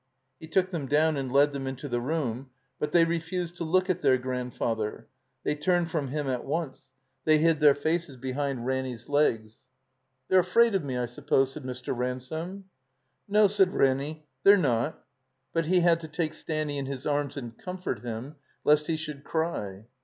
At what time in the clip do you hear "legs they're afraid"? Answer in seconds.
9.09-10.73